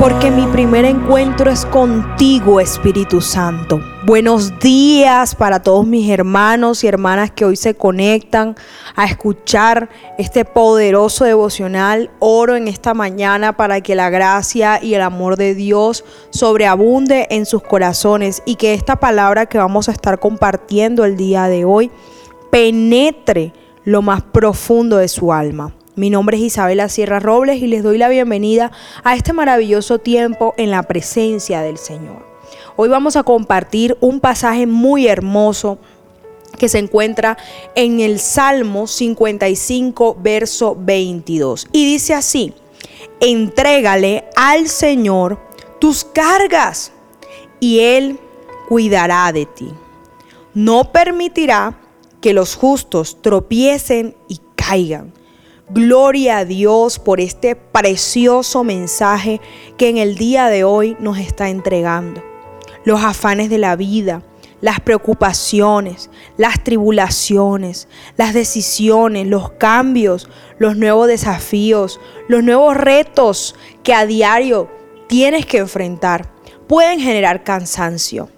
[0.00, 3.82] porque mi primer encuentro es contigo, Espíritu Santo.
[4.06, 8.56] Buenos días para todos mis hermanos y hermanas que hoy se conectan
[8.96, 12.10] a escuchar este poderoso devocional.
[12.18, 17.44] Oro en esta mañana para que la gracia y el amor de Dios sobreabunde en
[17.44, 21.90] sus corazones y que esta palabra que vamos a estar compartiendo el día de hoy
[22.50, 23.52] penetre
[23.84, 25.74] lo más profundo de su alma.
[26.00, 28.72] Mi nombre es Isabela Sierra Robles y les doy la bienvenida
[29.04, 32.24] a este maravilloso tiempo en la presencia del Señor.
[32.76, 35.76] Hoy vamos a compartir un pasaje muy hermoso
[36.56, 37.36] que se encuentra
[37.74, 41.66] en el Salmo 55, verso 22.
[41.70, 42.54] Y dice así,
[43.20, 45.38] entrégale al Señor
[45.80, 46.92] tus cargas
[47.60, 48.18] y Él
[48.70, 49.68] cuidará de ti.
[50.54, 51.78] No permitirá
[52.22, 55.19] que los justos tropiecen y caigan
[55.72, 59.40] Gloria a Dios por este precioso mensaje
[59.78, 62.24] que en el día de hoy nos está entregando.
[62.84, 64.24] Los afanes de la vida,
[64.60, 73.54] las preocupaciones, las tribulaciones, las decisiones, los cambios, los nuevos desafíos, los nuevos retos
[73.84, 74.68] que a diario
[75.06, 76.32] tienes que enfrentar,
[76.66, 78.28] pueden generar cansancio.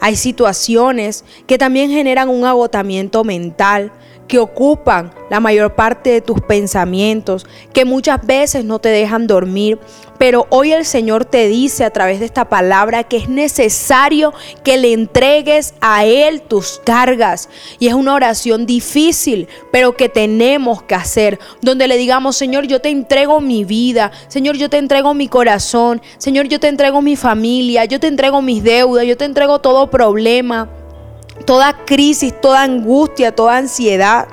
[0.00, 3.92] Hay situaciones que también generan un agotamiento mental,
[4.26, 9.78] que ocupan la mayor parte de tus pensamientos, que muchas veces no te dejan dormir.
[10.18, 14.32] Pero hoy el Señor te dice a través de esta palabra que es necesario
[14.64, 17.50] que le entregues a Él tus cargas.
[17.78, 22.80] Y es una oración difícil, pero que tenemos que hacer, donde le digamos, Señor, yo
[22.80, 27.16] te entrego mi vida, Señor, yo te entrego mi corazón, Señor, yo te entrego mi
[27.16, 30.70] familia, yo te entrego mis deudas, yo te entrego todo problema
[31.44, 34.28] toda crisis, toda angustia, toda ansiedad.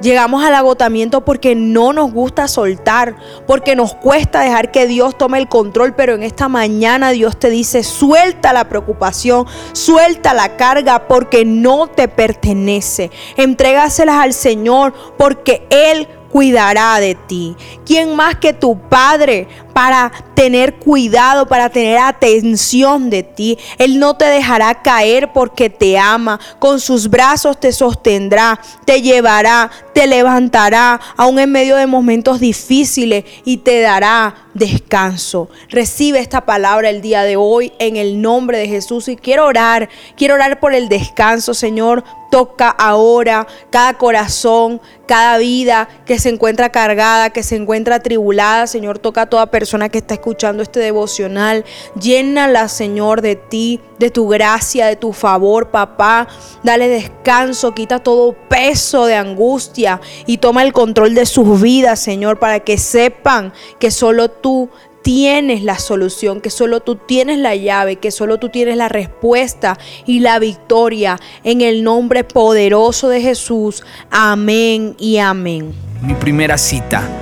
[0.00, 3.14] Llegamos al agotamiento porque no nos gusta soltar,
[3.46, 7.50] porque nos cuesta dejar que Dios tome el control, pero en esta mañana Dios te
[7.50, 13.12] dice, suelta la preocupación, suelta la carga porque no te pertenece.
[13.36, 17.54] Entrégaselas al Señor porque Él cuidará de ti.
[17.86, 23.58] ¿Quién más que tu Padre para tener cuidado, para tener atención de ti?
[23.78, 26.38] Él no te dejará caer porque te ama.
[26.58, 33.24] Con sus brazos te sostendrá, te llevará, te levantará, aún en medio de momentos difíciles
[33.44, 35.48] y te dará descanso.
[35.68, 39.88] Recibe esta palabra el día de hoy en el nombre de Jesús y quiero orar,
[40.16, 46.72] quiero orar por el descanso, Señor, Toca ahora cada corazón, cada vida que se encuentra
[46.72, 48.66] cargada, que se encuentra atribulada.
[48.66, 51.64] Señor, toca a toda persona que está escuchando este devocional.
[51.94, 56.26] Llénala, Señor, de ti, de tu gracia, de tu favor, papá.
[56.64, 62.40] Dale descanso, quita todo peso de angustia y toma el control de sus vidas, Señor,
[62.40, 64.68] para que sepan que solo tú
[65.02, 69.78] tienes la solución, que solo tú tienes la llave, que solo tú tienes la respuesta
[70.06, 71.20] y la victoria.
[71.44, 73.84] En el nombre poderoso de Jesús.
[74.10, 75.72] Amén y amén.
[76.02, 77.21] Mi primera cita